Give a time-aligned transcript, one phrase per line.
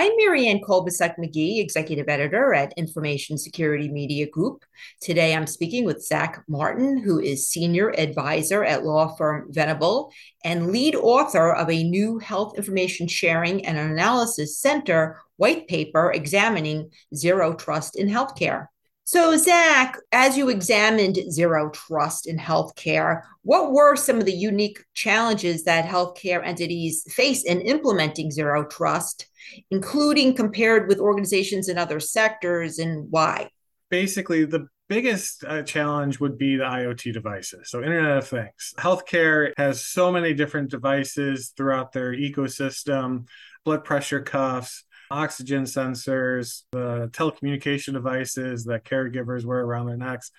[0.00, 4.64] I'm Marianne Kolbasuk McGee, Executive Editor at Information Security Media Group.
[5.00, 10.12] Today I'm speaking with Zach Martin, who is Senior Advisor at law firm Venable
[10.44, 16.92] and lead author of a new Health Information Sharing and Analysis Center white paper examining
[17.12, 18.68] zero trust in healthcare.
[19.10, 24.84] So, Zach, as you examined zero trust in healthcare, what were some of the unique
[24.92, 29.26] challenges that healthcare entities face in implementing zero trust,
[29.70, 33.48] including compared with organizations in other sectors, and why?
[33.88, 37.70] Basically, the biggest uh, challenge would be the IoT devices.
[37.70, 38.74] So, Internet of Things.
[38.78, 43.24] Healthcare has so many different devices throughout their ecosystem
[43.64, 50.30] blood pressure cuffs, oxygen sensors, the telecommunication devices that caregivers wear around their necks,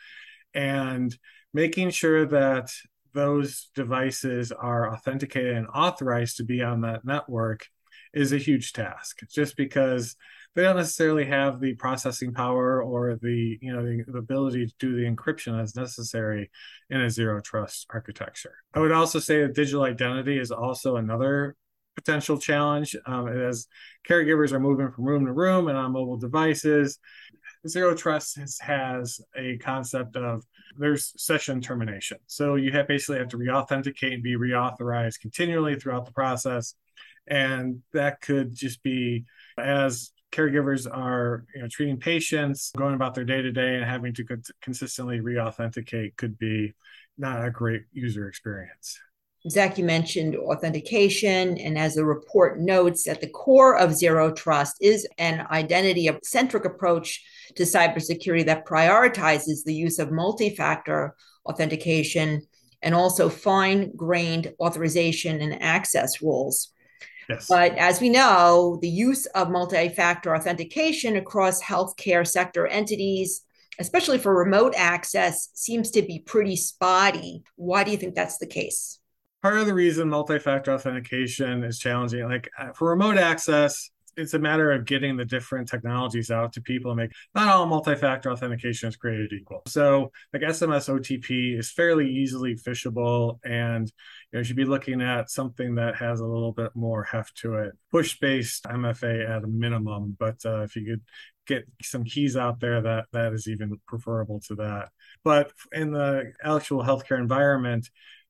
[0.54, 1.18] and
[1.54, 2.72] making sure that
[3.14, 7.68] those devices are authenticated and authorized to be on that network
[8.14, 10.16] is a huge task just because
[10.56, 14.74] they don't necessarily have the processing power or the you know the, the, ability to
[14.80, 16.50] do the encryption as necessary
[16.90, 18.56] in a zero trust architecture.
[18.74, 21.56] I would also say that digital identity is also another
[21.96, 23.68] potential challenge um, as
[24.08, 27.00] caregivers are moving from room to room and on mobile devices.
[27.68, 30.46] Zero Trust has, has a concept of
[30.78, 32.18] there's session termination.
[32.28, 36.76] So you have basically have to re-authenticate and be reauthorized continually throughout the process.
[37.28, 39.26] And that could just be
[39.58, 44.14] as caregivers are you know, treating patients, going about their day to day, and having
[44.14, 44.26] to
[44.62, 46.74] consistently re-authenticate could be
[47.18, 49.00] not a great user experience.
[49.48, 54.76] Zach, you mentioned authentication, and as the report notes, at the core of Zero Trust
[54.82, 57.24] is an identity centric approach
[57.56, 62.42] to cybersecurity that prioritizes the use of multi factor authentication
[62.82, 66.74] and also fine grained authorization and access rules.
[67.30, 67.48] Yes.
[67.48, 73.42] But as we know, the use of multi factor authentication across healthcare sector entities,
[73.80, 77.44] especially for remote access, seems to be pretty spotty.
[77.56, 79.00] Why do you think that's the case?
[79.42, 84.40] Part of the reason multi-factor authentication is challenging like uh, for remote access it's a
[84.40, 88.90] matter of getting the different technologies out to people and make not all multi-factor authentication
[88.90, 89.62] is created equal.
[89.68, 93.94] So like sms otp is fairly easily phishable and you,
[94.34, 97.56] know, you should be looking at something that has a little bit more heft to
[97.56, 101.02] it push based mfa at a minimum but uh, if you could
[101.50, 104.90] get some keys out there that that is even preferable to that.
[105.24, 107.90] But in the actual healthcare environment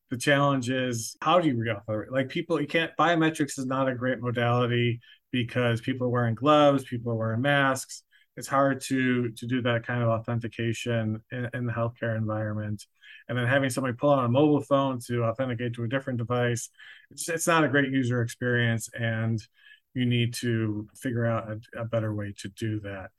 [0.10, 2.12] the challenge is how do you reauthorize?
[2.12, 5.00] Like people, you can't biometrics is not a great modality
[5.32, 8.04] because people are wearing gloves, people are wearing masks.
[8.36, 12.86] It's hard to to do that kind of authentication in, in the healthcare environment.
[13.28, 16.70] And then having somebody pull out a mobile phone to authenticate to a different device,
[17.12, 19.40] it's it's not a great user experience, and
[19.94, 23.12] you need to figure out a, a better way to do that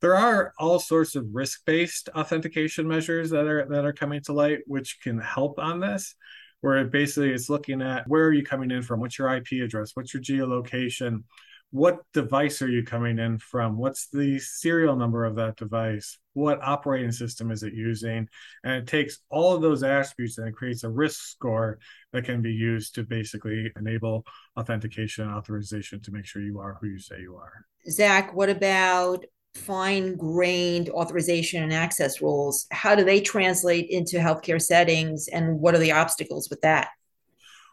[0.00, 4.60] there are all sorts of risk-based authentication measures that are that are coming to light
[4.66, 6.14] which can help on this
[6.60, 9.50] where it basically it's looking at where are you coming in from what's your ip
[9.52, 11.22] address what's your geolocation
[11.70, 16.62] what device are you coming in from what's the serial number of that device what
[16.62, 18.26] operating system is it using
[18.64, 21.78] and it takes all of those attributes and it creates a risk score
[22.12, 24.24] that can be used to basically enable
[24.58, 27.66] authentication authorization to make sure you are who you say you are.
[27.90, 29.24] Zach what about
[29.58, 35.74] fine grained authorization and access rules, how do they translate into healthcare settings and what
[35.74, 36.88] are the obstacles with that?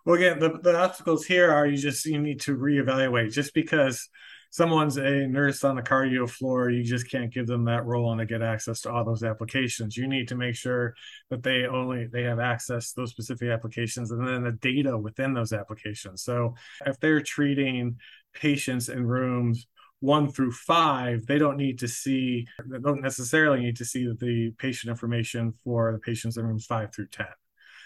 [0.05, 4.07] Well, again, the, the obstacles here are you just you need to reevaluate just because
[4.55, 8.19] someone's a nurse on the cardio floor, you just can't give them that role and
[8.19, 9.97] to get access to all those applications.
[9.97, 10.93] You need to make sure
[11.29, 15.33] that they only they have access to those specific applications and then the data within
[15.33, 16.23] those applications.
[16.23, 17.97] So if they're treating
[18.33, 19.67] patients in rooms
[20.05, 24.51] one through five, they don't need to see, they don't necessarily need to see the
[24.57, 27.25] patient information for the patients in rooms five through 10.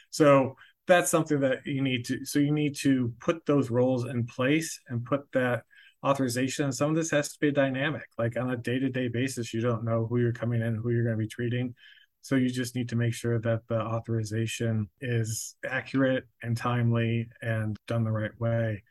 [0.09, 0.55] So
[0.87, 4.79] that's something that you need to, so you need to put those roles in place
[4.89, 5.63] and put that
[6.05, 6.65] authorization.
[6.65, 9.53] And some of this has to be dynamic, like on a day to day basis,
[9.53, 11.73] you don't know who you're coming in, who you're going to be treating.
[12.21, 17.77] So you just need to make sure that the authorization is accurate and timely and
[17.87, 18.83] done the right way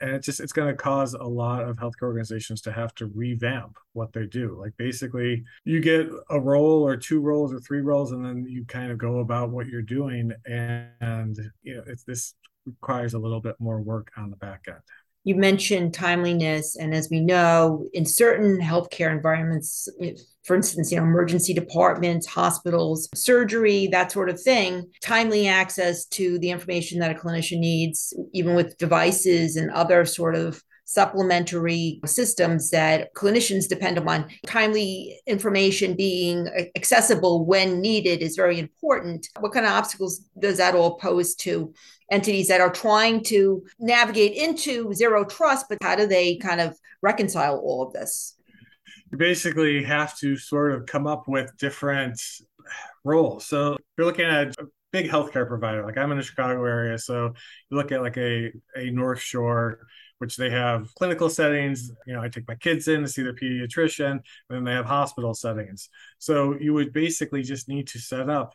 [0.00, 3.06] and it's just it's going to cause a lot of healthcare organizations to have to
[3.06, 4.58] revamp what they do.
[4.60, 8.64] Like basically you get a role or two roles or three roles and then you
[8.66, 12.34] kind of go about what you're doing and, and you know it's this
[12.66, 14.78] requires a little bit more work on the back end
[15.26, 19.88] you mentioned timeliness and as we know in certain healthcare environments
[20.44, 26.38] for instance you know emergency departments hospitals surgery that sort of thing timely access to
[26.38, 32.70] the information that a clinician needs even with devices and other sort of supplementary systems
[32.70, 34.26] that clinicians depend upon.
[34.46, 39.28] Timely information being accessible when needed is very important.
[39.40, 41.74] What kind of obstacles does that all pose to
[42.10, 46.78] entities that are trying to navigate into zero trust, but how do they kind of
[47.02, 48.36] reconcile all of this?
[49.10, 52.20] You basically have to sort of come up with different
[53.04, 53.46] roles.
[53.46, 55.84] So you're looking at a big healthcare provider.
[55.84, 57.32] Like I'm in the Chicago area, so
[57.70, 59.80] you look at like a a North Shore,
[60.18, 61.90] which they have clinical settings.
[62.06, 64.86] You know, I take my kids in to see their pediatrician, and then they have
[64.86, 65.88] hospital settings.
[66.18, 68.54] So you would basically just need to set up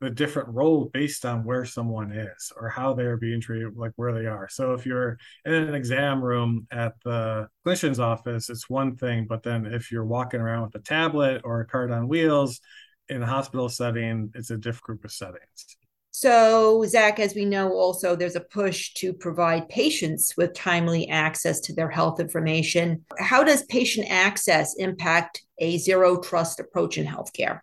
[0.00, 4.12] the different role based on where someone is or how they're being treated, like where
[4.12, 4.46] they are.
[4.50, 5.16] So if you're
[5.46, 9.26] in an exam room at the clinician's office, it's one thing.
[9.26, 12.60] But then if you're walking around with a tablet or a cart on wheels
[13.08, 15.76] in a hospital setting, it's a different group of settings.
[16.16, 21.60] So, Zach, as we know, also there's a push to provide patients with timely access
[21.60, 23.04] to their health information.
[23.18, 27.60] How does patient access impact a zero trust approach in healthcare?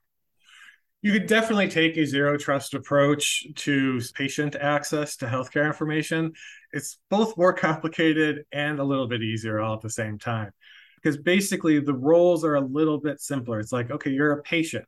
[1.02, 6.34] You could definitely take a zero trust approach to patient access to healthcare information.
[6.74, 10.52] It's both more complicated and a little bit easier all at the same time.
[11.02, 13.60] Because basically, the roles are a little bit simpler.
[13.60, 14.86] It's like, okay, you're a patient.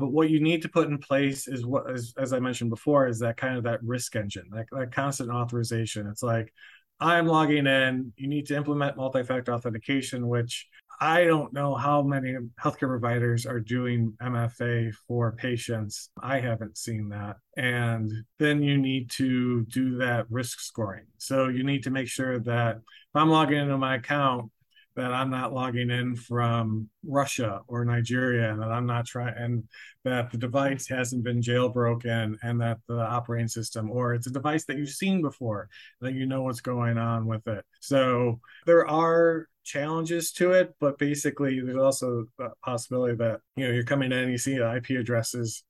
[0.00, 3.06] But what you need to put in place is what, as, as I mentioned before,
[3.06, 6.06] is that kind of that risk engine, that, that constant authorization.
[6.06, 6.52] It's like,
[7.00, 8.12] I'm logging in.
[8.16, 10.66] You need to implement multi factor authentication, which
[11.02, 16.10] I don't know how many healthcare providers are doing MFA for patients.
[16.22, 17.36] I haven't seen that.
[17.56, 21.06] And then you need to do that risk scoring.
[21.16, 22.82] So you need to make sure that if
[23.14, 24.50] I'm logging into my account,
[24.96, 29.64] that I'm not logging in from Russia or Nigeria, and that I'm not trying, and
[30.04, 34.64] that the device hasn't been jailbroken, and that the operating system, or it's a device
[34.66, 35.68] that you've seen before,
[36.00, 37.64] that you know what's going on with it.
[37.80, 43.72] So there are challenges to it, but basically there's also the possibility that you know
[43.72, 45.64] you're coming in, you see the IP addresses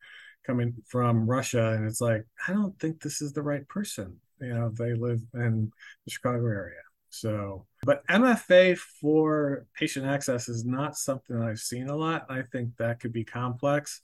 [0.47, 4.19] coming from Russia, and it's like I don't think this is the right person.
[4.41, 5.71] You know, they live in
[6.07, 6.81] the Chicago area.
[7.11, 12.27] So, but MFA for patient access is not something I've seen a lot.
[12.31, 14.01] I think that could be complex,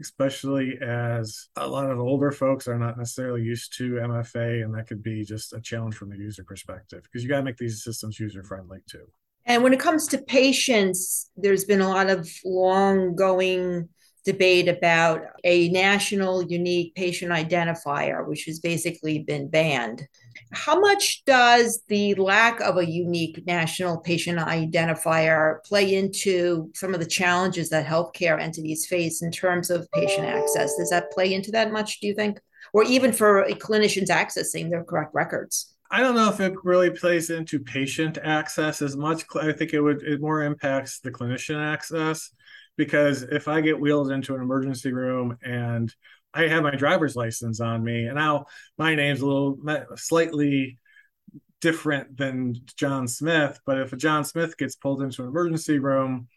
[0.00, 4.88] especially as a lot of older folks are not necessarily used to MFA, and that
[4.88, 7.84] could be just a challenge from the user perspective because you got to make these
[7.84, 9.06] systems user friendly too.
[9.46, 13.88] And when it comes to patients, there's been a lot of long going
[14.28, 20.06] debate about a national unique patient identifier, which has basically been banned.
[20.52, 27.00] How much does the lack of a unique national patient identifier play into some of
[27.00, 30.76] the challenges that healthcare entities face in terms of patient access?
[30.76, 32.38] Does that play into that much, do you think?
[32.74, 35.74] Or even for clinicians accessing their correct records?
[35.90, 39.24] I don't know if it really plays into patient access as much.
[39.40, 42.30] I think it would it more impacts the clinician access
[42.78, 45.92] because if I get wheeled into an emergency room and
[46.32, 48.46] I have my driver's license on me, and now
[48.78, 49.58] my name's a little
[49.96, 50.78] slightly
[51.60, 56.28] different than John Smith, but if a John Smith gets pulled into an emergency room,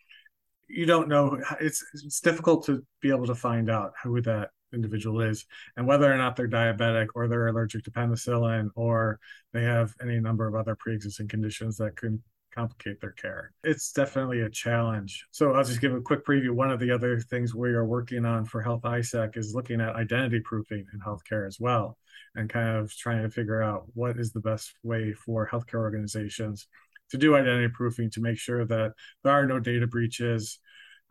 [0.68, 1.40] you don't know.
[1.60, 5.46] It's it's difficult to be able to find out who that individual is
[5.76, 9.20] and whether or not they're diabetic or they're allergic to penicillin or
[9.54, 13.54] they have any number of other pre-existing conditions that can complicate their care.
[13.64, 15.26] It's definitely a challenge.
[15.32, 16.52] So I'll just give a quick preview.
[16.52, 19.96] One of the other things we are working on for Health ISAC is looking at
[19.96, 21.98] identity proofing in healthcare as well,
[22.36, 26.68] and kind of trying to figure out what is the best way for healthcare organizations
[27.10, 28.94] to do identity proofing to make sure that
[29.24, 30.60] there are no data breaches,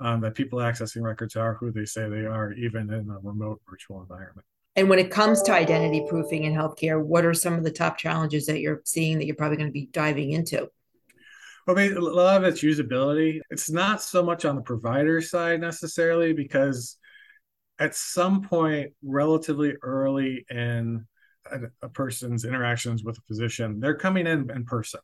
[0.00, 3.60] um, that people accessing records are who they say they are, even in a remote
[3.68, 4.46] virtual environment.
[4.76, 7.98] And when it comes to identity proofing in healthcare, what are some of the top
[7.98, 10.70] challenges that you're seeing that you're probably going to be diving into?
[11.66, 13.40] Well, a lot of it's usability.
[13.50, 16.96] It's not so much on the provider side necessarily, because
[17.78, 21.06] at some point, relatively early in
[21.50, 25.00] a, a person's interactions with a physician, they're coming in in person.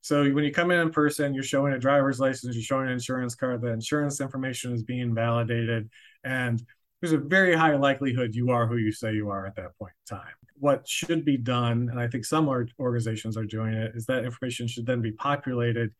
[0.00, 2.92] So when you come in in person, you're showing a driver's license, you're showing an
[2.92, 5.88] insurance card, the insurance information is being validated,
[6.24, 6.60] and
[7.02, 9.92] there's a very high likelihood you are who you say you are at that point
[10.08, 10.34] in time.
[10.54, 14.68] What should be done, and I think some organizations are doing it, is that information
[14.68, 15.90] should then be populated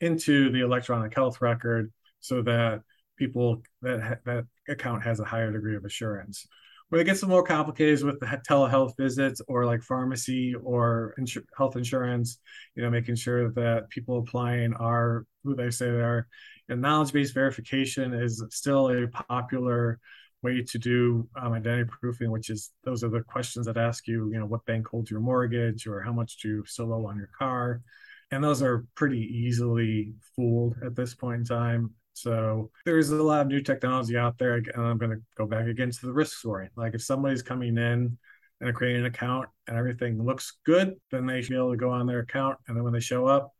[0.00, 2.82] into the electronic health record so that
[3.16, 6.48] people that that account has a higher degree of assurance.
[6.88, 11.44] Where it gets more complicated is with the telehealth visits or like pharmacy or insur-
[11.56, 12.40] health insurance,
[12.74, 16.26] you know, making sure that people applying are who they say they are.
[16.68, 20.00] And knowledge-based verification is still a popular
[20.42, 24.30] way to do um, identity proofing, which is those are the questions that ask you,
[24.32, 27.16] you know, what bank holds your mortgage or how much do you still owe on
[27.16, 27.82] your car.
[28.30, 31.90] And those are pretty easily fooled at this point in time.
[32.12, 34.56] So there's a lot of new technology out there.
[34.56, 36.70] And I'm going to go back again to the risk scoring.
[36.76, 38.16] Like if somebody's coming in
[38.60, 41.90] and creating an account and everything looks good, then they should be able to go
[41.90, 42.58] on their account.
[42.68, 43.52] And then when they show up,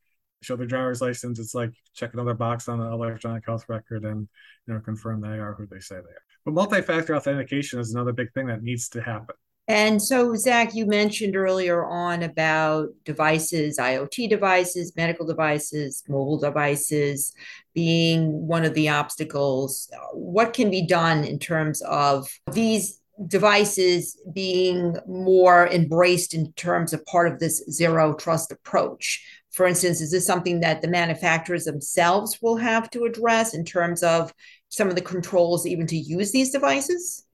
[0.42, 4.28] show their driver's license, it's like check another box on the electronic health record and
[4.66, 6.22] you know confirm they are who they say they are.
[6.44, 9.36] But multi-factor authentication is another big thing that needs to happen.
[9.68, 17.32] And so, Zach, you mentioned earlier on about devices, IoT devices, medical devices, mobile devices
[17.72, 19.88] being one of the obstacles.
[20.12, 27.04] What can be done in terms of these devices being more embraced in terms of
[27.06, 29.24] part of this zero trust approach?
[29.50, 34.02] For instance, is this something that the manufacturers themselves will have to address in terms
[34.02, 34.32] of
[34.68, 37.24] some of the controls even to use these devices?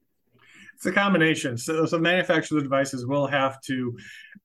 [0.77, 1.57] It's a combination.
[1.57, 3.97] So, so manufacturers of devices will have to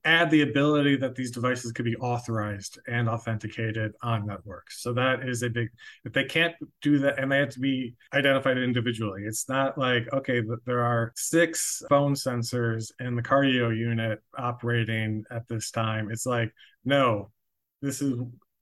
[0.05, 4.83] add the ability that these devices could be authorized and authenticated on networks.
[4.83, 5.69] So that is a big.
[6.07, 10.11] If they can't do that, and they have to be identified individually, it's not like
[10.11, 16.11] okay, there are six phone sensors in the cardio unit operating at this time.
[16.11, 16.51] It's like
[16.83, 17.31] no,
[17.83, 18.15] this is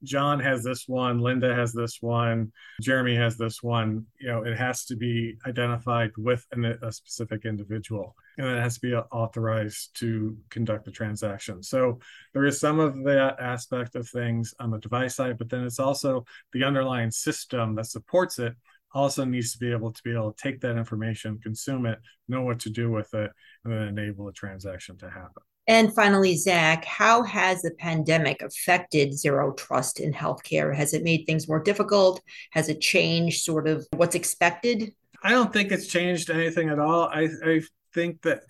[0.03, 2.51] John has this one, Linda has this one,
[2.81, 4.05] Jeremy has this one.
[4.19, 8.61] You know, it has to be identified with an, a specific individual, and then it
[8.61, 11.61] has to be authorized to conduct the transaction.
[11.61, 11.99] So
[12.33, 15.79] there is some of that aspect of things on the device side, but then it's
[15.79, 18.55] also the underlying system that supports it
[18.93, 22.41] also needs to be able to be able to take that information, consume it, know
[22.41, 23.31] what to do with it,
[23.63, 25.43] and then enable the transaction to happen.
[25.71, 30.75] And finally, Zach, how has the pandemic affected zero trust in healthcare?
[30.75, 32.21] Has it made things more difficult?
[32.51, 34.91] Has it changed sort of what's expected?
[35.23, 37.03] I don't think it's changed anything at all.
[37.03, 37.61] I, I
[37.93, 38.41] think that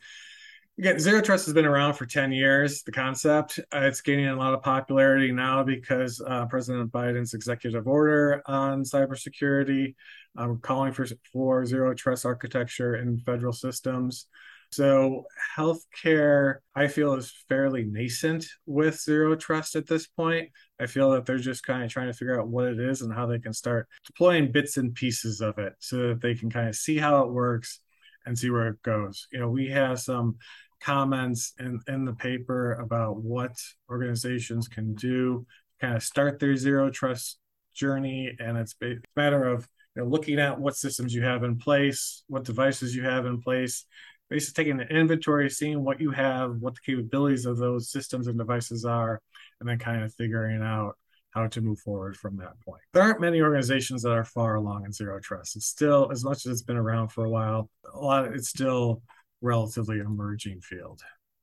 [0.80, 3.60] again, zero trust has been around for 10 years, the concept.
[3.72, 8.82] Uh, it's gaining a lot of popularity now because uh, President Biden's executive order on
[8.82, 9.94] cybersecurity,
[10.38, 14.26] um, calling for, for zero trust architecture in federal systems.
[14.72, 15.26] So,
[15.58, 20.50] healthcare, I feel, is fairly nascent with zero trust at this point.
[20.80, 23.14] I feel that they're just kind of trying to figure out what it is and
[23.14, 26.70] how they can start deploying bits and pieces of it so that they can kind
[26.70, 27.82] of see how it works
[28.26, 29.28] and see where it goes.
[29.32, 30.38] You know, we have some
[30.82, 33.56] comments in, in the paper about what
[33.90, 35.46] organizations can do,
[35.80, 37.40] kind of start their zero trust
[37.74, 38.36] journey.
[38.40, 42.24] And it's a matter of you know, looking at what systems you have in place,
[42.28, 43.86] what devices you have in place,
[44.32, 48.38] basically taking an inventory, seeing what you have, what the capabilities of those systems and
[48.38, 49.22] devices are,
[49.60, 50.94] and then kind of figuring out
[51.32, 52.82] how to move forward from that point.
[52.94, 55.58] There aren't many organizations that are far along in zero trust.
[55.58, 58.48] It's still, as much as it's been around for a while, a lot of, it's
[58.48, 59.02] still
[59.42, 61.02] relatively emerging field.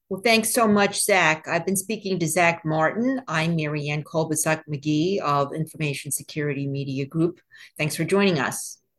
[0.08, 1.46] Well, thanks so much, Zach.
[1.46, 3.20] I've been speaking to Zach Martin.
[3.28, 7.40] I'm Marianne Kolbasuk McGee of Information Security Media Group.
[7.76, 8.78] Thanks for joining us.